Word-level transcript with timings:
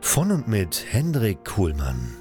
Von 0.00 0.30
und 0.30 0.48
mit 0.48 0.84
Hendrik 0.90 1.44
Kuhlmann. 1.44 2.14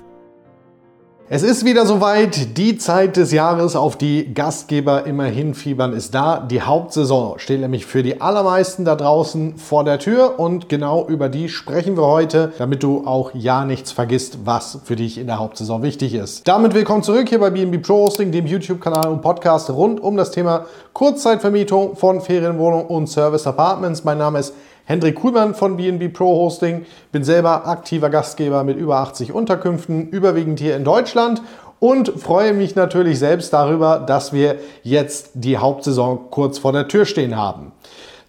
Es 1.29 1.43
ist 1.43 1.63
wieder 1.63 1.85
soweit. 1.85 2.57
Die 2.57 2.77
Zeit 2.77 3.17
des 3.17 3.31
Jahres, 3.31 3.75
auf 3.75 3.97
die 3.97 4.33
Gastgeber 4.33 5.05
immer 5.05 5.25
hinfiebern, 5.25 5.93
ist 5.93 6.15
da. 6.15 6.39
Die 6.39 6.61
Hauptsaison 6.61 7.37
steht 7.37 7.61
nämlich 7.61 7.85
für 7.85 8.01
die 8.01 8.19
allermeisten 8.19 8.83
da 8.83 8.95
draußen 8.95 9.57
vor 9.57 9.83
der 9.83 9.99
Tür 9.99 10.39
und 10.39 10.69
genau 10.69 11.05
über 11.07 11.29
die 11.29 11.49
sprechen 11.49 11.97
wir 11.97 12.07
heute, 12.07 12.53
damit 12.57 12.81
du 12.81 13.05
auch 13.05 13.31
ja 13.33 13.63
nichts 13.63 13.91
vergisst, 13.91 14.39
was 14.45 14.79
für 14.83 14.95
dich 14.95 15.17
in 15.17 15.27
der 15.27 15.39
Hauptsaison 15.39 15.83
wichtig 15.83 16.13
ist. 16.13 16.47
Damit 16.47 16.73
willkommen 16.73 17.03
zurück 17.03 17.29
hier 17.29 17.39
bei 17.39 17.49
BNB 17.49 17.85
Pro 17.85 18.05
Hosting, 18.05 18.31
dem 18.31 18.47
YouTube-Kanal 18.47 19.09
und 19.09 19.21
Podcast 19.21 19.69
rund 19.69 19.99
um 19.99 20.17
das 20.17 20.31
Thema 20.31 20.65
Kurzzeitvermietung 20.93 21.95
von 21.95 22.21
Ferienwohnungen 22.21 22.87
und 22.87 23.07
Service 23.07 23.45
Apartments. 23.45 24.03
Mein 24.03 24.17
Name 24.17 24.39
ist 24.39 24.53
Hendrik 24.89 25.15
Kuhlmann 25.15 25.53
von 25.53 25.75
BNB 25.75 26.13
Pro 26.13 26.27
Hosting. 26.37 26.85
Bin 27.11 27.25
selber 27.25 27.67
aktiver 27.67 28.09
Gastgeber 28.09 28.63
mit 28.63 28.77
über 28.77 28.99
80 28.99 29.33
Unterkünften, 29.33 30.07
überwiegend 30.07 30.61
hier 30.61 30.77
in 30.77 30.85
Deutschland 30.85 31.41
und 31.79 32.07
freue 32.17 32.53
mich 32.53 32.73
natürlich 32.77 33.19
selbst 33.19 33.51
darüber, 33.51 33.99
dass 33.99 34.31
wir 34.31 34.59
jetzt 34.83 35.31
die 35.33 35.57
Hauptsaison 35.57 36.31
kurz 36.31 36.57
vor 36.57 36.71
der 36.71 36.87
Tür 36.87 37.03
stehen 37.03 37.35
haben. 37.35 37.73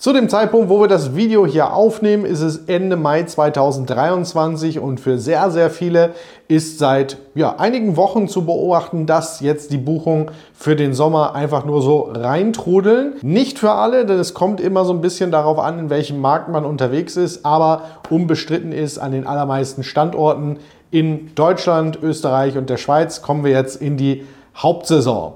Zu 0.01 0.13
dem 0.13 0.29
Zeitpunkt, 0.29 0.69
wo 0.69 0.81
wir 0.81 0.87
das 0.87 1.17
Video 1.17 1.45
hier 1.45 1.73
aufnehmen, 1.73 2.25
ist 2.25 2.41
es 2.41 2.69
Ende 2.69 2.95
Mai 2.95 3.25
2023 3.25 4.79
und 4.79 5.01
für 5.01 5.19
sehr, 5.19 5.51
sehr 5.51 5.71
viele 5.71 6.15
ist 6.47 6.79
seit 6.79 7.17
ja, 7.35 7.57
einigen 7.59 7.97
Wochen 7.97 8.29
zu 8.29 8.47
beobachten, 8.47 9.07
dass 9.07 9.41
jetzt 9.41 9.73
die 9.73 9.77
Buchungen 9.77 10.31
für 10.55 10.77
den 10.77 10.95
Sommer 10.95 11.35
einfach 11.35 11.65
nur 11.65 11.83
so 11.83 12.13
reintrudeln. 12.15 13.15
Nicht 13.23 13.59
für 13.59 13.73
alle, 13.73 14.07
denn 14.07 14.21
es 14.21 14.35
kommt 14.35 14.61
immer 14.61 14.85
so 14.85 14.93
ein 14.93 15.01
bisschen 15.01 15.33
darauf 15.33 15.59
an, 15.59 15.81
in 15.81 15.91
welchem 15.91 16.21
Markt 16.21 16.49
man 16.49 16.65
unterwegs 16.65 17.17
ist, 17.17 17.45
aber 17.45 17.83
unbestritten 18.09 18.71
ist 18.71 18.99
an 18.99 19.11
den 19.11 19.27
allermeisten 19.27 19.83
Standorten 19.83 20.59
in 20.93 21.35
Deutschland, 21.35 22.01
Österreich 22.01 22.57
und 22.57 22.71
der 22.71 22.77
Schweiz 22.77 23.21
kommen 23.21 23.43
wir 23.43 23.51
jetzt 23.51 23.83
in 23.83 23.97
die 23.97 24.25
Hauptsaison. 24.57 25.33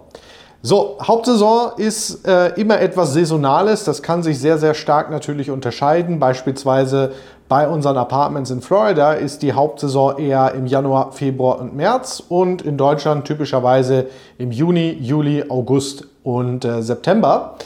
So, 0.65 0.97
Hauptsaison 1.03 1.73
ist 1.77 2.25
äh, 2.25 2.51
immer 2.51 2.81
etwas 2.81 3.15
Saisonales. 3.15 3.83
Das 3.83 4.01
kann 4.01 4.23
sich 4.23 4.39
sehr, 4.39 4.59
sehr 4.59 4.75
stark 4.75 5.11
natürlich 5.11 5.51
unterscheiden. 5.51 6.21
Beispielsweise 6.21 7.15
bei 7.49 7.67
unseren 7.67 7.97
Apartments 7.97 8.53
in 8.53 8.63
Florida 8.63 9.15
ist 9.15 9.43
die 9.43 9.55
Hauptsaison 9.55 10.19
eher 10.19 10.55
im 10.55 10.67
Januar, 10.67 11.11
Februar 11.11 11.61
und 11.61 11.75
März 11.75 12.23
und 12.29 12.63
in 12.63 12.77
Deutschland 12.77 13.25
typischerweise 13.25 14.07
im 14.39 14.53
Juni, 14.53 14.93
Juli, 15.01 15.45
August 15.49 16.07
und 16.23 16.65
äh, 16.65 16.81
September. 16.81 17.57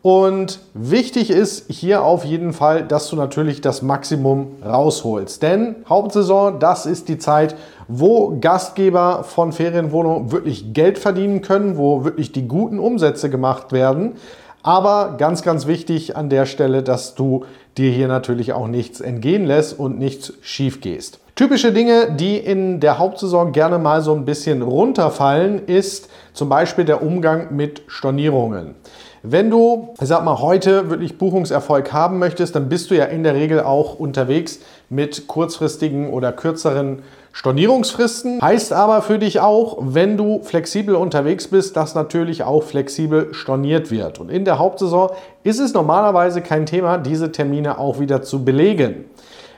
Und 0.00 0.60
wichtig 0.74 1.30
ist 1.30 1.70
hier 1.70 2.04
auf 2.04 2.24
jeden 2.24 2.52
Fall, 2.52 2.84
dass 2.84 3.08
du 3.08 3.16
natürlich 3.16 3.60
das 3.60 3.82
Maximum 3.82 4.56
rausholst. 4.64 5.42
Denn 5.42 5.76
Hauptsaison, 5.88 6.60
das 6.60 6.86
ist 6.86 7.08
die 7.08 7.18
Zeit, 7.18 7.56
wo 7.88 8.38
Gastgeber 8.40 9.24
von 9.24 9.52
Ferienwohnungen 9.52 10.30
wirklich 10.30 10.72
Geld 10.72 10.98
verdienen 10.98 11.42
können, 11.42 11.76
wo 11.76 12.04
wirklich 12.04 12.30
die 12.30 12.46
guten 12.46 12.78
Umsätze 12.78 13.28
gemacht 13.28 13.72
werden. 13.72 14.14
Aber 14.62 15.16
ganz, 15.18 15.42
ganz 15.42 15.66
wichtig 15.66 16.16
an 16.16 16.28
der 16.28 16.46
Stelle, 16.46 16.82
dass 16.82 17.14
du 17.14 17.44
dir 17.76 17.90
hier 17.90 18.08
natürlich 18.08 18.52
auch 18.52 18.66
nichts 18.68 19.00
entgehen 19.00 19.46
lässt 19.46 19.78
und 19.78 19.98
nichts 19.98 20.32
schief 20.42 20.80
gehst. 20.80 21.20
Typische 21.36 21.72
Dinge, 21.72 22.10
die 22.10 22.36
in 22.36 22.80
der 22.80 22.98
Hauptsaison 22.98 23.52
gerne 23.52 23.78
mal 23.78 24.02
so 24.02 24.12
ein 24.12 24.24
bisschen 24.24 24.62
runterfallen, 24.62 25.66
ist 25.66 26.08
zum 26.32 26.48
Beispiel 26.48 26.84
der 26.84 27.02
Umgang 27.02 27.54
mit 27.54 27.82
Stornierungen. 27.86 28.74
Wenn 29.22 29.50
du, 29.50 29.88
ich 30.00 30.06
sag 30.06 30.24
mal, 30.24 30.40
heute 30.40 30.90
wirklich 30.90 31.18
Buchungserfolg 31.18 31.92
haben 31.92 32.18
möchtest, 32.18 32.54
dann 32.54 32.68
bist 32.68 32.90
du 32.90 32.96
ja 32.96 33.04
in 33.04 33.24
der 33.24 33.34
Regel 33.34 33.60
auch 33.60 33.98
unterwegs 33.98 34.60
mit 34.88 35.26
kurzfristigen 35.26 36.10
oder 36.10 36.32
kürzeren 36.32 37.02
Stornierungsfristen. 37.32 38.40
Heißt 38.40 38.72
aber 38.72 39.02
für 39.02 39.18
dich 39.18 39.40
auch, 39.40 39.78
wenn 39.80 40.16
du 40.16 40.40
flexibel 40.42 40.94
unterwegs 40.94 41.48
bist, 41.48 41.76
dass 41.76 41.96
natürlich 41.96 42.44
auch 42.44 42.62
flexibel 42.62 43.34
storniert 43.34 43.90
wird. 43.90 44.20
Und 44.20 44.30
in 44.30 44.44
der 44.44 44.58
Hauptsaison 44.58 45.10
ist 45.42 45.58
es 45.58 45.74
normalerweise 45.74 46.40
kein 46.40 46.66
Thema, 46.66 46.98
diese 46.98 47.32
Termine 47.32 47.78
auch 47.78 47.98
wieder 47.98 48.22
zu 48.22 48.44
belegen. 48.44 49.04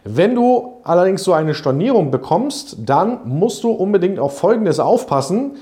Wenn 0.04 0.34
du 0.34 0.78
allerdings 0.84 1.22
so 1.22 1.34
eine 1.34 1.54
Stornierung 1.54 2.10
bekommst, 2.10 2.76
dann 2.86 3.20
musst 3.24 3.62
du 3.64 3.70
unbedingt 3.70 4.18
auf 4.18 4.38
Folgendes 4.38 4.80
aufpassen. 4.80 5.56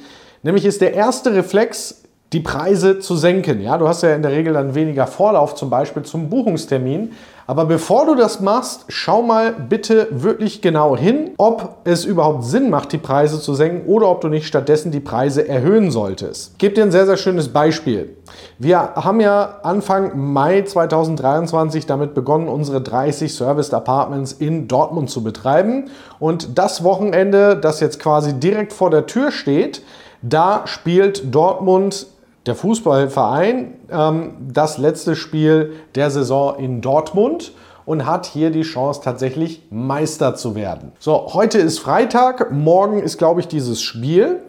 Nämlich 0.44 0.64
ist 0.64 0.80
der 0.80 0.94
erste 0.94 1.34
Reflex, 1.34 2.02
die 2.32 2.40
Preise 2.40 2.98
zu 2.98 3.16
senken. 3.16 3.60
Ja, 3.60 3.78
du 3.78 3.88
hast 3.88 4.02
ja 4.02 4.14
in 4.14 4.22
der 4.22 4.32
Regel 4.32 4.52
dann 4.52 4.74
weniger 4.74 5.06
Vorlauf 5.06 5.54
zum 5.54 5.70
Beispiel 5.70 6.02
zum 6.02 6.28
Buchungstermin. 6.28 7.12
Aber 7.46 7.64
bevor 7.64 8.04
du 8.04 8.14
das 8.14 8.40
machst, 8.40 8.84
schau 8.88 9.22
mal 9.22 9.54
bitte 9.54 10.08
wirklich 10.10 10.60
genau 10.60 10.94
hin, 10.94 11.30
ob 11.38 11.78
es 11.84 12.04
überhaupt 12.04 12.44
Sinn 12.44 12.68
macht, 12.68 12.92
die 12.92 12.98
Preise 12.98 13.40
zu 13.40 13.54
senken 13.54 13.88
oder 13.88 14.10
ob 14.10 14.20
du 14.20 14.28
nicht 14.28 14.46
stattdessen 14.46 14.92
die 14.92 15.00
Preise 15.00 15.48
erhöhen 15.48 15.90
solltest. 15.90 16.52
Ich 16.52 16.58
gebe 16.58 16.74
dir 16.74 16.82
ein 16.82 16.92
sehr, 16.92 17.06
sehr 17.06 17.16
schönes 17.16 17.48
Beispiel. 17.48 18.14
Wir 18.58 18.78
haben 18.96 19.20
ja 19.20 19.60
Anfang 19.62 20.32
Mai 20.34 20.60
2023 20.60 21.86
damit 21.86 22.12
begonnen, 22.12 22.48
unsere 22.48 22.82
30 22.82 23.34
Serviced 23.34 23.72
Apartments 23.72 24.32
in 24.32 24.68
Dortmund 24.68 25.08
zu 25.08 25.24
betreiben. 25.24 25.86
Und 26.18 26.58
das 26.58 26.84
Wochenende, 26.84 27.56
das 27.56 27.80
jetzt 27.80 27.98
quasi 27.98 28.34
direkt 28.34 28.74
vor 28.74 28.90
der 28.90 29.06
Tür 29.06 29.30
steht, 29.30 29.80
da 30.20 30.62
spielt 30.66 31.34
Dortmund 31.34 32.08
der 32.48 32.56
Fußballverein 32.56 33.74
ähm, 33.90 34.32
das 34.52 34.78
letzte 34.78 35.14
Spiel 35.14 35.74
der 35.94 36.10
Saison 36.10 36.58
in 36.58 36.80
Dortmund 36.80 37.52
und 37.84 38.04
hat 38.04 38.26
hier 38.26 38.50
die 38.50 38.62
Chance 38.62 39.00
tatsächlich 39.02 39.62
Meister 39.70 40.34
zu 40.34 40.54
werden. 40.54 40.92
So, 40.98 41.28
heute 41.34 41.58
ist 41.58 41.78
Freitag, 41.78 42.50
morgen 42.50 43.00
ist 43.02 43.18
glaube 43.18 43.40
ich 43.40 43.48
dieses 43.48 43.80
Spiel. 43.80 44.40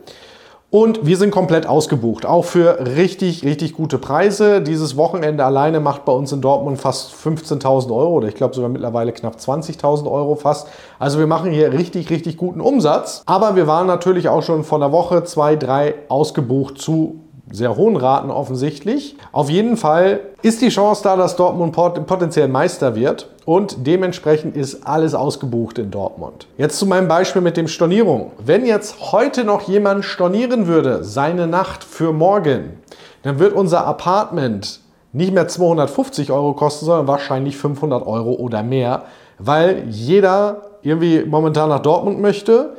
Und 0.71 1.03
wir 1.03 1.17
sind 1.17 1.31
komplett 1.31 1.65
ausgebucht, 1.65 2.27
auch 2.27 2.45
für 2.45 2.85
richtig, 2.85 3.43
richtig 3.43 3.73
gute 3.73 3.97
Preise. 3.97 4.61
Dieses 4.61 4.95
Wochenende 4.97 5.43
alleine 5.43 5.79
macht 5.79 6.05
bei 6.05 6.11
uns 6.11 6.31
in 6.31 6.41
Dortmund 6.41 6.79
fast 6.79 7.11
15.000 7.11 7.89
Euro 7.89 8.17
oder 8.17 8.27
ich 8.27 8.35
glaube 8.35 8.53
sogar 8.53 8.69
mittlerweile 8.69 9.11
knapp 9.11 9.37
20.000 9.37 10.09
Euro 10.11 10.35
fast. 10.35 10.67
Also 10.99 11.17
wir 11.17 11.25
machen 11.25 11.49
hier 11.49 11.73
richtig, 11.73 12.11
richtig 12.11 12.37
guten 12.37 12.61
Umsatz. 12.61 13.23
Aber 13.25 13.55
wir 13.55 13.65
waren 13.65 13.87
natürlich 13.87 14.29
auch 14.29 14.43
schon 14.43 14.63
von 14.63 14.81
der 14.81 14.91
Woche 14.91 15.23
zwei, 15.23 15.55
drei 15.55 15.95
ausgebucht 16.07 16.77
zu 16.77 17.15
sehr 17.51 17.75
hohen 17.75 17.95
Raten 17.95 18.31
offensichtlich. 18.31 19.15
Auf 19.31 19.49
jeden 19.49 19.77
Fall 19.77 20.19
ist 20.41 20.61
die 20.61 20.69
Chance 20.69 21.03
da, 21.03 21.15
dass 21.15 21.35
Dortmund 21.35 21.73
potenziell 21.73 22.47
Meister 22.47 22.95
wird 22.95 23.29
und 23.45 23.87
dementsprechend 23.87 24.55
ist 24.55 24.85
alles 24.85 25.15
ausgebucht 25.15 25.79
in 25.79 25.91
Dortmund. 25.91 26.47
Jetzt 26.57 26.77
zu 26.77 26.85
meinem 26.85 27.07
Beispiel 27.07 27.41
mit 27.41 27.57
dem 27.57 27.67
Stornierung. 27.67 28.31
Wenn 28.37 28.65
jetzt 28.65 29.11
heute 29.11 29.43
noch 29.43 29.67
jemand 29.67 30.05
stornieren 30.05 30.67
würde, 30.67 31.03
seine 31.03 31.47
Nacht 31.47 31.83
für 31.83 32.13
morgen, 32.13 32.77
dann 33.23 33.39
wird 33.39 33.53
unser 33.53 33.85
Apartment 33.85 34.79
nicht 35.11 35.33
mehr 35.33 35.47
250 35.47 36.31
Euro 36.31 36.53
kosten, 36.53 36.85
sondern 36.85 37.07
wahrscheinlich 37.07 37.57
500 37.57 38.05
Euro 38.05 38.33
oder 38.33 38.61
mehr, 38.63 39.03
weil 39.39 39.85
jeder 39.89 40.61
irgendwie 40.81 41.23
momentan 41.25 41.69
nach 41.69 41.79
Dortmund 41.79 42.21
möchte 42.21 42.75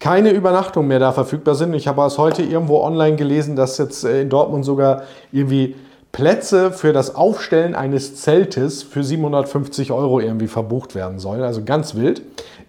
keine 0.00 0.30
Übernachtung 0.30 0.86
mehr 0.86 0.98
da 0.98 1.12
verfügbar 1.12 1.54
sind. 1.54 1.74
Ich 1.74 1.88
habe 1.88 2.02
es 2.02 2.18
heute 2.18 2.42
irgendwo 2.42 2.80
online 2.80 3.16
gelesen, 3.16 3.56
dass 3.56 3.78
jetzt 3.78 4.04
äh, 4.04 4.22
in 4.22 4.28
Dortmund 4.28 4.64
sogar 4.64 5.02
irgendwie 5.32 5.76
Plätze 6.12 6.70
für 6.70 6.92
das 6.92 7.16
Aufstellen 7.16 7.74
eines 7.74 8.14
Zeltes 8.14 8.84
für 8.84 9.02
750 9.02 9.90
Euro 9.90 10.20
irgendwie 10.20 10.46
verbucht 10.46 10.94
werden 10.94 11.18
sollen. 11.18 11.42
Also 11.42 11.64
ganz 11.64 11.96
wild. 11.96 12.22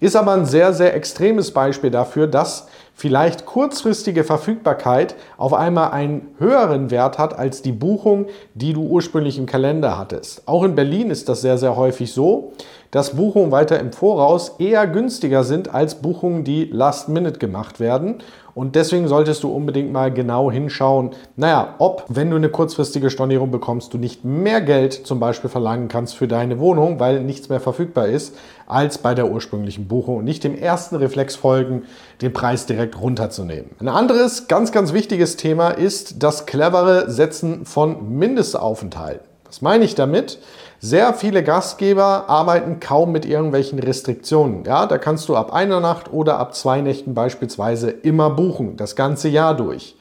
Ist 0.06 0.16
aber 0.16 0.34
ein 0.34 0.46
sehr, 0.46 0.72
sehr 0.72 0.94
extremes 0.94 1.50
Beispiel 1.50 1.90
dafür, 1.90 2.28
dass 2.28 2.68
vielleicht 2.94 3.48
kurzfristige 3.48 4.24
Verfügbarkeit 4.24 5.16
auf 5.36 5.52
einmal 5.52 5.90
einen 5.94 6.28
höheren 6.38 6.92
Wert 6.92 7.18
hat 7.18 7.36
als 7.36 7.64
die 7.64 7.72
Buchung, 7.72 8.28
die 8.54 8.74
du 8.74 8.84
ursprünglich 8.84 9.40
im 9.40 9.48
Kalender 9.48 9.98
hattest. 9.98 10.48
Auch 10.48 10.64
in 10.64 10.76
Berlin 10.76 11.10
ist 11.10 11.28
das 11.28 11.42
sehr, 11.42 11.58
sehr 11.58 11.76
häufig 11.76 12.14
so, 12.14 12.54
dass 12.92 13.16
Buchungen 13.16 13.52
weiter 13.52 13.80
im 13.80 13.92
Voraus 13.92 14.54
eher 14.60 14.86
günstiger 14.86 15.44
sind 15.44 15.74
als 15.74 15.96
Buchungen, 15.96 16.44
die 16.44 16.66
last 16.66 17.10
minute 17.10 17.40
gemacht 17.40 17.80
werden. 17.80 18.20
Und 18.54 18.76
deswegen 18.76 19.10
solltest 19.10 19.44
du 19.44 19.50
unbedingt 19.50 19.92
mal 19.92 20.14
genau 20.14 20.50
hinschauen, 20.50 21.10
naja, 21.36 21.76
ob, 21.78 22.06
wenn 22.08 22.30
du 22.30 22.38
eine 22.38 22.48
kurzfristige 22.48 23.10
Stornierung 23.10 23.52
bekommst, 23.52 23.94
du 23.94 23.98
nicht 23.98 24.24
mehr 24.24 24.62
Geld 24.62 24.94
zum 24.94 25.20
Beispiel 25.20 25.50
verlangen 25.50 25.90
kannst 25.90 26.16
für 26.16 26.30
deine 26.30 26.58
Wohnung, 26.58 26.98
weil 27.02 27.22
nichts 27.22 27.50
mehr 27.50 27.60
verfügbar 27.60 28.08
ist, 28.08 28.34
als 28.68 28.98
bei 28.98 29.14
der 29.14 29.30
ursprünglichen 29.30 29.88
Buchung 29.88 30.18
und 30.18 30.26
nicht 30.26 30.44
dem 30.44 30.58
ersten 30.58 30.96
Reflex 30.96 31.36
folgen, 31.36 31.84
den 32.22 32.34
Preis 32.34 32.66
direkt 32.66 33.00
runterzunehmen. 33.00 33.72
Ein 33.80 33.90
anderes 33.90 34.48
ganz, 34.48 34.72
ganz 34.72 34.94
wichtiges 34.94 35.38
Thema 35.38 35.70
ist 35.70 36.24
das 36.24 36.46
clevere 36.46 37.10
Setzen 37.10 37.66
von 37.66 38.18
Mindestaufenthalten. 38.18 39.26
Was 39.46 39.62
meine 39.62 39.86
ich 39.86 39.96
damit? 39.96 40.40
Sehr 40.80 41.14
viele 41.14 41.44
Gastgeber 41.44 42.26
arbeiten 42.28 42.80
kaum 42.80 43.12
mit 43.12 43.26
irgendwelchen 43.26 43.80
Restriktionen. 43.80 44.66
Ja, 44.66 44.86
da 44.86 44.98
kannst 44.98 45.30
du 45.30 45.36
ab 45.36 45.54
einer 45.54 45.80
Nacht 45.80 46.12
oder 46.12 46.38
ab 46.38 46.56
zwei 46.56 46.82
Nächten 46.82 47.14
beispielsweise 47.14 47.90
immer 47.90 48.30
buchen, 48.30 48.76
das 48.78 48.96
ganze 48.96 49.30
Jahr 49.30 49.56
durch. 49.56 49.96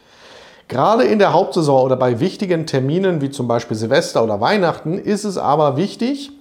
Gerade 0.67 1.05
in 1.05 1.19
der 1.19 1.33
Hauptsaison 1.33 1.85
oder 1.85 1.97
bei 1.97 2.21
wichtigen 2.21 2.67
Terminen 2.67 3.21
wie 3.21 3.31
zum 3.31 3.47
Beispiel 3.47 3.77
Silvester 3.77 4.25
oder 4.25 4.41
Weihnachten 4.41 4.99
ist 4.99 5.25
es 5.25 5.37
aber 5.37 5.77
wichtig, 5.77 6.33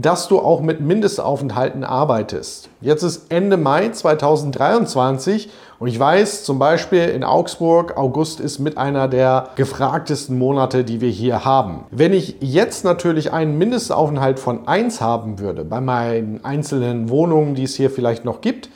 dass 0.00 0.28
du 0.28 0.38
auch 0.38 0.60
mit 0.60 0.80
Mindestaufenthalten 0.80 1.82
arbeitest. 1.82 2.68
Jetzt 2.80 3.02
ist 3.02 3.32
Ende 3.32 3.56
Mai 3.56 3.88
2023 3.88 5.50
und 5.80 5.88
ich 5.88 5.98
weiß 5.98 6.44
zum 6.44 6.60
Beispiel 6.60 7.04
in 7.04 7.24
Augsburg, 7.24 7.96
August 7.96 8.38
ist 8.38 8.60
mit 8.60 8.78
einer 8.78 9.08
der 9.08 9.48
gefragtesten 9.56 10.38
Monate, 10.38 10.84
die 10.84 11.00
wir 11.00 11.10
hier 11.10 11.44
haben. 11.44 11.84
Wenn 11.90 12.12
ich 12.12 12.36
jetzt 12.40 12.84
natürlich 12.84 13.32
einen 13.32 13.58
Mindestaufenthalt 13.58 14.38
von 14.38 14.68
1 14.68 15.00
haben 15.00 15.40
würde, 15.40 15.64
bei 15.64 15.80
meinen 15.80 16.44
einzelnen 16.44 17.08
Wohnungen, 17.08 17.56
die 17.56 17.64
es 17.64 17.74
hier 17.74 17.90
vielleicht 17.90 18.24
noch 18.24 18.40
gibt, 18.40 18.70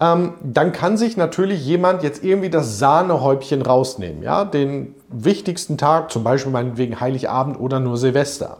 ähm, 0.00 0.34
dann 0.42 0.72
kann 0.72 0.96
sich 0.96 1.16
natürlich 1.16 1.64
jemand 1.64 2.04
jetzt 2.04 2.24
irgendwie 2.24 2.50
das 2.50 2.78
Sahnehäubchen 2.78 3.62
rausnehmen. 3.62 4.22
Ja? 4.22 4.44
Den 4.44 4.94
wichtigsten 5.08 5.76
Tag, 5.76 6.10
zum 6.12 6.22
Beispiel 6.24 6.52
meinetwegen 6.52 7.00
Heiligabend 7.00 7.58
oder 7.58 7.80
nur 7.80 7.96
Silvester. 7.96 8.58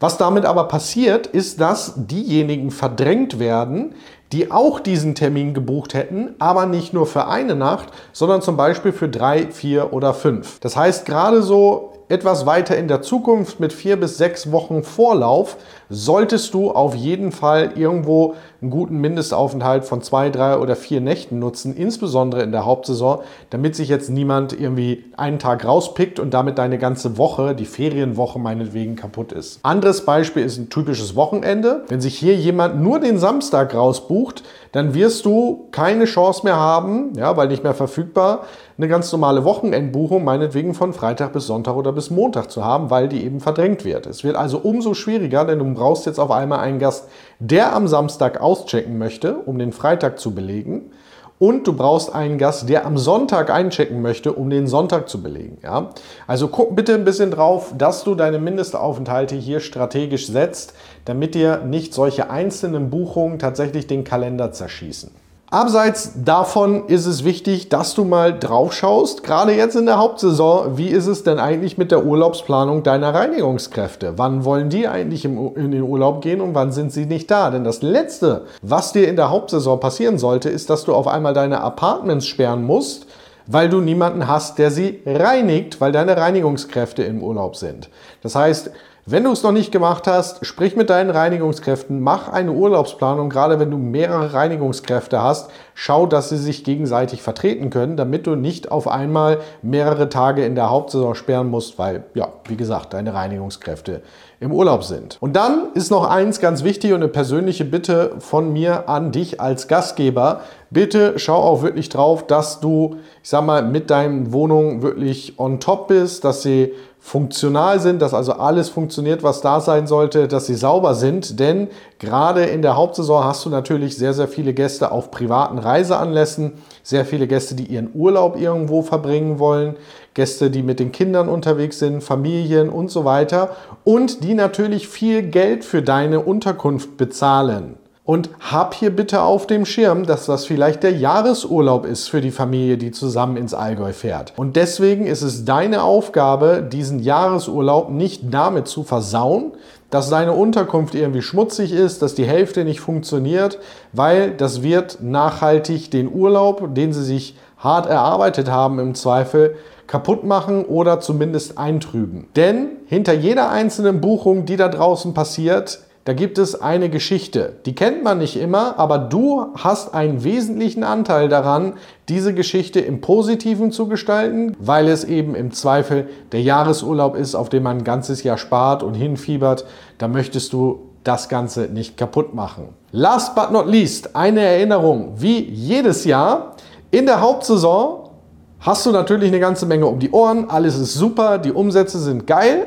Was 0.00 0.16
damit 0.16 0.46
aber 0.46 0.64
passiert, 0.64 1.26
ist, 1.26 1.60
dass 1.60 1.92
diejenigen 1.94 2.70
verdrängt 2.70 3.38
werden, 3.38 3.94
die 4.32 4.50
auch 4.50 4.80
diesen 4.80 5.14
Termin 5.14 5.52
gebucht 5.54 5.92
hätten, 5.92 6.34
aber 6.38 6.64
nicht 6.64 6.94
nur 6.94 7.06
für 7.06 7.26
eine 7.26 7.54
Nacht, 7.54 7.88
sondern 8.12 8.40
zum 8.40 8.56
Beispiel 8.56 8.92
für 8.92 9.08
drei, 9.08 9.48
vier 9.48 9.92
oder 9.92 10.14
fünf. 10.14 10.58
Das 10.60 10.74
heißt, 10.76 11.04
gerade 11.04 11.42
so 11.42 11.92
etwas 12.10 12.44
weiter 12.44 12.76
in 12.76 12.88
der 12.88 13.02
Zukunft 13.02 13.60
mit 13.60 13.72
vier 13.72 13.98
bis 13.98 14.18
sechs 14.18 14.50
Wochen 14.50 14.82
Vorlauf 14.82 15.56
solltest 15.88 16.54
du 16.54 16.70
auf 16.70 16.94
jeden 16.94 17.30
Fall 17.30 17.72
irgendwo 17.76 18.34
einen 18.60 18.70
guten 18.70 18.98
Mindestaufenthalt 18.98 19.84
von 19.84 20.02
zwei, 20.02 20.28
drei 20.28 20.58
oder 20.58 20.76
vier 20.76 21.00
Nächten 21.00 21.38
nutzen, 21.38 21.74
insbesondere 21.74 22.42
in 22.42 22.52
der 22.52 22.64
Hauptsaison, 22.64 23.20
damit 23.50 23.76
sich 23.76 23.88
jetzt 23.88 24.10
niemand 24.10 24.52
irgendwie 24.58 25.04
einen 25.16 25.38
Tag 25.38 25.64
rauspickt 25.64 26.18
und 26.18 26.34
damit 26.34 26.58
deine 26.58 26.78
ganze 26.78 27.16
Woche, 27.16 27.54
die 27.54 27.64
Ferienwoche 27.64 28.38
meinetwegen 28.38 28.96
kaputt 28.96 29.32
ist. 29.32 29.60
Anderes 29.62 30.04
Beispiel 30.04 30.44
ist 30.44 30.58
ein 30.58 30.68
typisches 30.68 31.14
Wochenende. 31.14 31.84
Wenn 31.88 32.00
sich 32.00 32.18
hier 32.18 32.34
jemand 32.34 32.80
nur 32.80 32.98
den 32.98 33.18
Samstag 33.18 33.74
rausbucht, 33.74 34.42
dann 34.72 34.94
wirst 34.94 35.24
du 35.24 35.68
keine 35.72 36.04
Chance 36.04 36.42
mehr 36.44 36.56
haben, 36.56 37.12
ja, 37.16 37.36
weil 37.36 37.48
nicht 37.48 37.64
mehr 37.64 37.74
verfügbar, 37.74 38.44
eine 38.78 38.88
ganz 38.88 39.10
normale 39.12 39.44
Wochenendbuchung 39.44 40.24
meinetwegen 40.24 40.74
von 40.74 40.92
Freitag 40.92 41.32
bis 41.32 41.46
Sonntag 41.46 41.74
oder 41.74 41.92
bis 41.92 42.10
Montag 42.10 42.50
zu 42.50 42.64
haben, 42.64 42.90
weil 42.90 43.08
die 43.08 43.24
eben 43.24 43.40
verdrängt 43.40 43.84
wird. 43.84 44.06
Es 44.06 44.24
wird 44.24 44.36
also 44.36 44.58
umso 44.58 44.94
schwieriger, 44.94 45.44
denn 45.44 45.58
du 45.58 45.74
brauchst 45.74 46.06
jetzt 46.06 46.18
auf 46.18 46.30
einmal 46.30 46.60
einen 46.60 46.78
Gast, 46.78 47.08
der 47.38 47.74
am 47.74 47.88
Samstag 47.88 48.40
auschecken 48.40 48.96
möchte, 48.96 49.34
um 49.34 49.58
den 49.58 49.72
Freitag 49.72 50.18
zu 50.18 50.34
belegen. 50.34 50.92
Und 51.40 51.66
du 51.66 51.72
brauchst 51.72 52.14
einen 52.14 52.36
Gast, 52.36 52.68
der 52.68 52.84
am 52.84 52.98
Sonntag 52.98 53.48
einchecken 53.48 54.02
möchte, 54.02 54.34
um 54.34 54.50
den 54.50 54.66
Sonntag 54.66 55.08
zu 55.08 55.22
belegen. 55.22 55.56
Ja? 55.62 55.88
Also 56.26 56.48
guck 56.48 56.76
bitte 56.76 56.92
ein 56.92 57.06
bisschen 57.06 57.30
drauf, 57.30 57.72
dass 57.78 58.04
du 58.04 58.14
deine 58.14 58.38
Mindestaufenthalte 58.38 59.36
hier 59.36 59.60
strategisch 59.60 60.26
setzt, 60.26 60.74
damit 61.06 61.34
dir 61.34 61.62
nicht 61.64 61.94
solche 61.94 62.28
einzelnen 62.28 62.90
Buchungen 62.90 63.38
tatsächlich 63.38 63.86
den 63.86 64.04
Kalender 64.04 64.52
zerschießen. 64.52 65.12
Abseits 65.52 66.12
davon 66.14 66.86
ist 66.86 67.06
es 67.06 67.24
wichtig, 67.24 67.68
dass 67.70 67.94
du 67.94 68.04
mal 68.04 68.38
drauf 68.38 68.72
schaust, 68.72 69.24
gerade 69.24 69.52
jetzt 69.52 69.74
in 69.74 69.84
der 69.84 69.98
Hauptsaison, 69.98 70.78
wie 70.78 70.86
ist 70.86 71.08
es 71.08 71.24
denn 71.24 71.40
eigentlich 71.40 71.76
mit 71.76 71.90
der 71.90 72.06
Urlaubsplanung 72.06 72.84
deiner 72.84 73.12
Reinigungskräfte? 73.12 74.12
Wann 74.16 74.44
wollen 74.44 74.68
die 74.68 74.86
eigentlich 74.86 75.24
in 75.24 75.72
den 75.72 75.82
Urlaub 75.82 76.22
gehen 76.22 76.40
und 76.40 76.54
wann 76.54 76.70
sind 76.70 76.92
sie 76.92 77.04
nicht 77.04 77.32
da? 77.32 77.50
Denn 77.50 77.64
das 77.64 77.82
Letzte, 77.82 78.44
was 78.62 78.92
dir 78.92 79.08
in 79.08 79.16
der 79.16 79.30
Hauptsaison 79.30 79.80
passieren 79.80 80.18
sollte, 80.18 80.48
ist, 80.48 80.70
dass 80.70 80.84
du 80.84 80.94
auf 80.94 81.08
einmal 81.08 81.34
deine 81.34 81.62
Apartments 81.62 82.28
sperren 82.28 82.62
musst, 82.62 83.06
weil 83.48 83.68
du 83.68 83.80
niemanden 83.80 84.28
hast, 84.28 84.56
der 84.60 84.70
sie 84.70 85.02
reinigt, 85.04 85.80
weil 85.80 85.90
deine 85.90 86.16
Reinigungskräfte 86.16 87.02
im 87.02 87.24
Urlaub 87.24 87.56
sind. 87.56 87.90
Das 88.22 88.36
heißt, 88.36 88.70
wenn 89.06 89.24
du 89.24 89.32
es 89.32 89.42
noch 89.42 89.52
nicht 89.52 89.72
gemacht 89.72 90.06
hast, 90.06 90.44
sprich 90.44 90.76
mit 90.76 90.90
deinen 90.90 91.10
Reinigungskräften, 91.10 92.00
mach 92.00 92.28
eine 92.28 92.52
Urlaubsplanung, 92.52 93.30
gerade 93.30 93.58
wenn 93.58 93.70
du 93.70 93.78
mehrere 93.78 94.34
Reinigungskräfte 94.34 95.22
hast, 95.22 95.50
schau, 95.74 96.06
dass 96.06 96.28
sie 96.28 96.36
sich 96.36 96.64
gegenseitig 96.64 97.22
vertreten 97.22 97.70
können, 97.70 97.96
damit 97.96 98.26
du 98.26 98.34
nicht 98.34 98.70
auf 98.70 98.86
einmal 98.86 99.38
mehrere 99.62 100.10
Tage 100.10 100.44
in 100.44 100.54
der 100.54 100.68
Hauptsaison 100.68 101.14
sperren 101.14 101.48
musst, 101.48 101.78
weil, 101.78 102.04
ja, 102.14 102.28
wie 102.46 102.56
gesagt, 102.56 102.92
deine 102.92 103.14
Reinigungskräfte 103.14 104.02
im 104.40 104.52
Urlaub 104.52 104.84
sind. 104.84 105.18
Und 105.20 105.34
dann 105.34 105.68
ist 105.74 105.90
noch 105.90 106.08
eins 106.08 106.40
ganz 106.40 106.64
wichtig 106.64 106.92
und 106.92 107.02
eine 107.02 107.08
persönliche 107.08 107.64
Bitte 107.64 108.16
von 108.18 108.52
mir 108.52 108.88
an 108.88 109.12
dich 109.12 109.40
als 109.40 109.68
Gastgeber. 109.68 110.40
Bitte 110.70 111.18
schau 111.18 111.36
auch 111.36 111.62
wirklich 111.62 111.88
drauf, 111.90 112.26
dass 112.26 112.60
du, 112.60 112.96
ich 113.22 113.28
sag 113.28 113.44
mal, 113.44 113.62
mit 113.62 113.90
deinen 113.90 114.32
Wohnungen 114.32 114.82
wirklich 114.82 115.38
on 115.38 115.60
top 115.60 115.88
bist, 115.88 116.24
dass 116.24 116.42
sie 116.42 116.72
funktional 117.02 117.80
sind, 117.80 118.02
dass 118.02 118.12
also 118.12 118.34
alles 118.34 118.68
funktioniert, 118.68 119.22
was 119.22 119.40
da 119.40 119.60
sein 119.60 119.86
sollte, 119.86 120.28
dass 120.28 120.46
sie 120.46 120.54
sauber 120.54 120.94
sind. 120.94 121.40
Denn 121.40 121.68
gerade 121.98 122.44
in 122.44 122.60
der 122.62 122.76
Hauptsaison 122.76 123.24
hast 123.24 123.44
du 123.44 123.50
natürlich 123.50 123.96
sehr, 123.96 124.12
sehr 124.12 124.28
viele 124.28 124.52
Gäste 124.52 124.92
auf 124.92 125.10
privaten 125.10 125.58
Reiseanlässen, 125.58 126.52
sehr 126.82 127.06
viele 127.06 127.26
Gäste, 127.26 127.54
die 127.54 127.64
ihren 127.64 127.90
Urlaub 127.94 128.38
irgendwo 128.38 128.82
verbringen 128.82 129.38
wollen, 129.38 129.76
Gäste, 130.14 130.50
die 130.50 130.62
mit 130.62 130.78
den 130.78 130.92
Kindern 130.92 131.28
unterwegs 131.28 131.78
sind, 131.78 132.04
Familien 132.04 132.68
und 132.68 132.90
so 132.90 133.04
weiter 133.04 133.56
und 133.82 134.22
die 134.22 134.34
natürlich 134.34 134.86
viel 134.86 135.22
Geld 135.22 135.64
für 135.64 135.82
deine 135.82 136.20
Unterkunft 136.20 136.96
bezahlen. 136.98 137.79
Und 138.04 138.30
hab 138.40 138.74
hier 138.74 138.94
bitte 138.94 139.22
auf 139.22 139.46
dem 139.46 139.64
Schirm, 139.64 140.04
dass 140.04 140.26
das 140.26 140.46
vielleicht 140.46 140.82
der 140.82 140.92
Jahresurlaub 140.92 141.86
ist 141.86 142.08
für 142.08 142.20
die 142.20 142.30
Familie, 142.30 142.76
die 142.78 142.90
zusammen 142.90 143.36
ins 143.36 143.54
Allgäu 143.54 143.92
fährt. 143.92 144.32
Und 144.36 144.56
deswegen 144.56 145.06
ist 145.06 145.22
es 145.22 145.44
deine 145.44 145.82
Aufgabe, 145.82 146.66
diesen 146.70 146.98
Jahresurlaub 146.98 147.90
nicht 147.90 148.22
damit 148.32 148.68
zu 148.68 148.82
versauen, 148.82 149.52
dass 149.90 150.08
deine 150.08 150.32
Unterkunft 150.32 150.94
irgendwie 150.94 151.22
schmutzig 151.22 151.72
ist, 151.72 152.00
dass 152.00 152.14
die 152.14 152.24
Hälfte 152.24 152.64
nicht 152.64 152.80
funktioniert, 152.80 153.58
weil 153.92 154.30
das 154.30 154.62
wird 154.62 155.02
nachhaltig 155.02 155.90
den 155.90 156.12
Urlaub, 156.12 156.74
den 156.74 156.92
sie 156.92 157.04
sich 157.04 157.36
hart 157.58 157.86
erarbeitet 157.86 158.50
haben 158.50 158.78
im 158.78 158.94
Zweifel, 158.94 159.56
kaputt 159.86 160.24
machen 160.24 160.64
oder 160.64 161.00
zumindest 161.00 161.58
eintrüben. 161.58 162.28
Denn 162.36 162.68
hinter 162.86 163.12
jeder 163.12 163.50
einzelnen 163.50 164.00
Buchung, 164.00 164.46
die 164.46 164.56
da 164.56 164.68
draußen 164.68 165.14
passiert, 165.14 165.80
da 166.04 166.14
gibt 166.14 166.38
es 166.38 166.60
eine 166.60 166.88
Geschichte. 166.88 167.56
Die 167.66 167.74
kennt 167.74 168.02
man 168.02 168.18
nicht 168.18 168.36
immer, 168.36 168.78
aber 168.78 168.98
du 168.98 169.48
hast 169.54 169.94
einen 169.94 170.24
wesentlichen 170.24 170.82
Anteil 170.82 171.28
daran, 171.28 171.74
diese 172.08 172.32
Geschichte 172.32 172.80
im 172.80 173.02
Positiven 173.02 173.70
zu 173.70 173.86
gestalten, 173.86 174.56
weil 174.58 174.88
es 174.88 175.04
eben 175.04 175.34
im 175.34 175.52
Zweifel 175.52 176.08
der 176.32 176.40
Jahresurlaub 176.40 177.16
ist, 177.16 177.34
auf 177.34 177.50
den 177.50 177.62
man 177.62 177.78
ein 177.78 177.84
ganzes 177.84 178.22
Jahr 178.22 178.38
spart 178.38 178.82
und 178.82 178.94
hinfiebert. 178.94 179.66
Da 179.98 180.08
möchtest 180.08 180.54
du 180.54 180.90
das 181.04 181.28
Ganze 181.28 181.64
nicht 181.64 181.98
kaputt 181.98 182.34
machen. 182.34 182.68
Last 182.92 183.34
but 183.34 183.50
not 183.52 183.66
least, 183.66 184.16
eine 184.16 184.40
Erinnerung, 184.40 185.12
wie 185.16 185.40
jedes 185.44 186.04
Jahr. 186.04 186.56
In 186.90 187.06
der 187.06 187.20
Hauptsaison 187.20 188.10
hast 188.58 188.84
du 188.86 188.90
natürlich 188.90 189.28
eine 189.28 189.40
ganze 189.40 189.66
Menge 189.66 189.86
um 189.86 189.98
die 189.98 190.10
Ohren, 190.10 190.48
alles 190.48 190.78
ist 190.78 190.94
super, 190.94 191.38
die 191.38 191.52
Umsätze 191.52 191.98
sind 191.98 192.26
geil, 192.26 192.66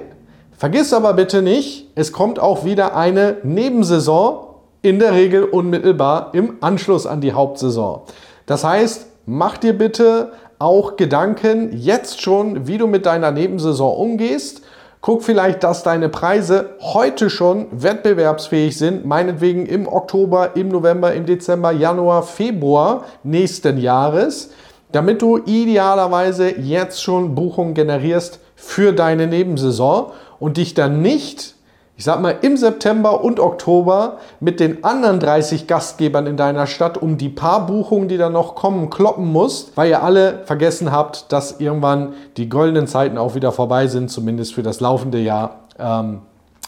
Vergiss 0.58 0.94
aber 0.94 1.14
bitte 1.14 1.42
nicht, 1.42 1.90
es 1.96 2.12
kommt 2.12 2.40
auch 2.40 2.64
wieder 2.66 2.96
eine 2.96 3.38
Nebensaison, 3.44 4.48
in 4.84 5.00
der 5.00 5.14
Regel 5.14 5.46
unmittelbar 5.46 6.32
im 6.34 6.58
Anschluss 6.60 7.08
an 7.08 7.22
die 7.22 7.32
Hauptsaison. 7.32 8.02
Das 8.46 8.66
heißt, 8.66 9.08
mach 9.26 9.58
dir 9.58 9.78
bitte 9.78 10.34
auch 10.60 10.98
Gedanken 10.98 11.72
jetzt 11.74 12.22
schon, 12.22 12.68
wie 12.68 12.78
du 12.78 12.88
mit 12.88 13.06
deiner 13.06 13.32
Nebensaison 13.32 13.96
umgehst. 13.96 14.62
Guck 15.00 15.24
vielleicht, 15.24 15.64
dass 15.64 15.84
deine 15.84 16.10
Preise 16.10 16.72
heute 16.80 17.30
schon 17.30 17.68
wettbewerbsfähig 17.72 18.78
sind, 18.78 19.06
meinetwegen 19.06 19.66
im 19.66 19.88
Oktober, 19.88 20.52
im 20.56 20.70
November, 20.70 21.14
im 21.14 21.26
Dezember, 21.26 21.72
Januar, 21.72 22.24
Februar 22.24 23.06
nächsten 23.24 23.78
Jahres, 23.78 24.52
damit 24.92 25.22
du 25.22 25.40
idealerweise 25.40 26.58
jetzt 26.58 27.02
schon 27.02 27.36
Buchungen 27.36 27.74
generierst 27.74 28.40
für 28.56 28.94
deine 28.94 29.28
Nebensaison 29.28 30.12
und 30.44 30.58
dich 30.58 30.74
dann 30.74 31.02
nicht 31.02 31.56
ich 31.96 32.06
sag 32.06 32.22
mal, 32.22 32.36
im 32.42 32.58
September 32.58 33.24
und 33.24 33.40
Oktober 33.40 34.18
mit 34.40 34.60
den 34.60 34.84
anderen 34.84 35.20
30 35.20 35.68
Gastgebern 35.68 36.26
in 36.26 36.38
deiner 36.38 36.66
Stadt 36.66 36.98
um 36.98 37.20
die 37.20 37.30
paar 37.30 37.68
Buchungen, 37.68 38.08
die 38.08 38.18
da 38.18 38.30
noch 38.30 38.56
kommen, 38.56 38.90
kloppen 38.90 39.32
musst, 39.32 39.78
weil 39.78 39.92
ihr 39.92 40.02
alle 40.02 40.42
vergessen 40.46 40.92
habt, 40.92 41.32
dass 41.32 41.60
irgendwann 41.60 42.14
die 42.38 42.50
goldenen 42.50 42.88
Zeiten 42.88 43.20
auch 43.20 43.36
wieder 43.36 43.52
vorbei 43.52 43.86
sind, 43.86 44.10
zumindest 44.10 44.56
für 44.56 44.64
das 44.64 44.80
laufende 44.80 45.20
Jahr. 45.20 45.68
Ähm, 45.78 46.22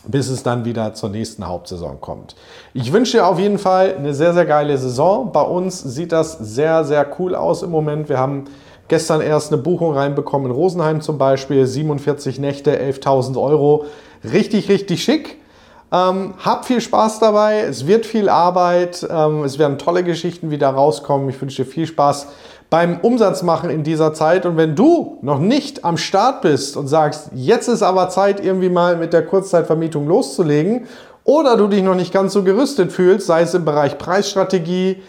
bis 0.07 0.29
es 0.29 0.43
dann 0.43 0.65
wieder 0.65 0.93
zur 0.93 1.09
nächsten 1.09 1.47
Hauptsaison 1.47 1.99
kommt. 1.99 2.35
Ich 2.75 2.93
wünsche 2.93 3.17
dir 3.17 3.27
auf 3.27 3.39
jeden 3.39 3.57
Fall 3.57 3.95
eine 3.97 4.13
sehr, 4.13 4.35
sehr 4.35 4.45
geile 4.45 4.77
Saison. 4.77 5.31
Bei 5.31 5.41
uns 5.41 5.81
sieht 5.81 6.11
das 6.11 6.37
sehr, 6.37 6.83
sehr 6.83 7.07
cool 7.17 7.33
aus 7.33 7.63
im 7.63 7.71
Moment. 7.71 8.07
Wir 8.07 8.19
haben 8.19 8.45
gestern 8.87 9.21
erst 9.21 9.51
eine 9.51 9.61
Buchung 9.61 9.93
reinbekommen 9.93 10.47
in 10.47 10.53
Rosenheim 10.53 11.01
zum 11.01 11.17
Beispiel, 11.17 11.65
47 11.65 12.39
Nächte, 12.39 12.79
11.000 12.79 13.41
Euro. 13.41 13.85
Richtig, 14.23 14.69
richtig 14.69 15.03
schick. 15.03 15.37
Ähm, 15.91 16.33
hab 16.43 16.65
viel 16.65 16.81
Spaß 16.81 17.19
dabei, 17.19 17.61
es 17.61 17.87
wird 17.87 18.05
viel 18.05 18.27
Arbeit, 18.27 19.07
ähm, 19.09 19.43
es 19.43 19.59
werden 19.59 19.77
tolle 19.77 20.03
Geschichten 20.03 20.49
wieder 20.49 20.69
rauskommen. 20.69 21.29
Ich 21.29 21.39
wünsche 21.39 21.63
dir 21.63 21.69
viel 21.69 21.87
Spaß 21.87 22.27
beim 22.69 22.99
Umsatz 23.01 23.43
machen 23.43 23.69
in 23.69 23.83
dieser 23.83 24.13
Zeit. 24.13 24.45
Und 24.45 24.57
wenn 24.57 24.75
du 24.75 25.19
noch 25.21 25.39
nicht 25.39 25.85
am 25.85 25.97
Start 25.97 26.41
bist 26.41 26.75
und 26.75 26.87
sagst, 26.87 27.29
jetzt 27.33 27.67
ist 27.67 27.83
aber 27.83 28.09
Zeit, 28.09 28.43
irgendwie 28.43 28.69
mal 28.69 28.97
mit 28.97 29.13
der 29.13 29.25
Kurzzeitvermietung 29.25 30.07
loszulegen, 30.07 30.87
oder 31.23 31.57
du 31.57 31.67
dich 31.67 31.81
noch 31.81 31.95
nicht 31.95 32.13
ganz 32.13 32.33
so 32.33 32.43
gerüstet 32.43 32.91
fühlst, 32.91 33.25
sei 33.25 33.41
es 33.41 33.53
im 33.55 33.65
Bereich 33.65 33.97
Preisstrategie, 33.97 35.01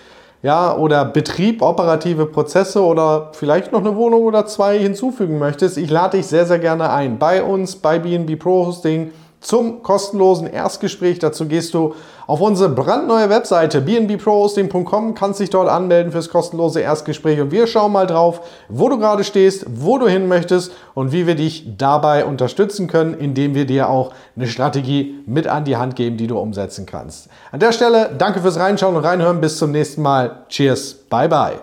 ja, 0.42 0.76
oder 0.76 1.04
Betrieb, 1.04 1.62
operative 1.62 2.26
Prozesse 2.26 2.82
oder 2.82 3.30
vielleicht 3.32 3.72
noch 3.72 3.80
eine 3.80 3.96
Wohnung 3.96 4.22
oder 4.22 4.46
zwei 4.46 4.78
hinzufügen 4.78 5.38
möchtest, 5.38 5.78
ich 5.78 5.90
lade 5.90 6.18
dich 6.18 6.26
sehr, 6.26 6.46
sehr 6.46 6.58
gerne 6.58 6.90
ein. 6.90 7.18
Bei 7.18 7.42
uns, 7.42 7.76
bei 7.76 7.98
BNB 7.98 8.38
Pro 8.38 8.66
Hosting 8.66 9.12
zum 9.46 9.82
kostenlosen 9.82 10.46
Erstgespräch. 10.48 11.20
Dazu 11.20 11.46
gehst 11.46 11.72
du 11.72 11.94
auf 12.26 12.40
unsere 12.40 12.68
brandneue 12.68 13.30
Webseite 13.30 13.80
bnbprohosting.com, 13.80 15.14
kannst 15.14 15.38
dich 15.38 15.50
dort 15.50 15.68
anmelden 15.68 16.10
fürs 16.10 16.28
kostenlose 16.28 16.80
Erstgespräch 16.80 17.40
und 17.40 17.52
wir 17.52 17.68
schauen 17.68 17.92
mal 17.92 18.08
drauf, 18.08 18.40
wo 18.68 18.88
du 18.88 18.98
gerade 18.98 19.22
stehst, 19.22 19.64
wo 19.68 19.98
du 19.98 20.08
hin 20.08 20.26
möchtest 20.26 20.72
und 20.94 21.12
wie 21.12 21.28
wir 21.28 21.36
dich 21.36 21.76
dabei 21.78 22.24
unterstützen 22.24 22.88
können, 22.88 23.14
indem 23.14 23.54
wir 23.54 23.66
dir 23.66 23.88
auch 23.88 24.12
eine 24.34 24.48
Strategie 24.48 25.22
mit 25.26 25.46
an 25.46 25.64
die 25.64 25.76
Hand 25.76 25.94
geben, 25.94 26.16
die 26.16 26.26
du 26.26 26.38
umsetzen 26.38 26.84
kannst. 26.84 27.28
An 27.52 27.60
der 27.60 27.70
Stelle 27.70 28.10
danke 28.18 28.40
fürs 28.40 28.58
Reinschauen 28.58 28.96
und 28.96 29.04
Reinhören. 29.04 29.40
Bis 29.40 29.58
zum 29.58 29.70
nächsten 29.70 30.02
Mal. 30.02 30.44
Cheers. 30.48 30.94
Bye 31.08 31.28
bye. 31.28 31.60